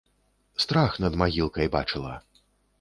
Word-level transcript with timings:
Страх 0.63 0.91
над 1.05 1.13
магілкай 1.25 1.71
бачыла! 1.79 2.13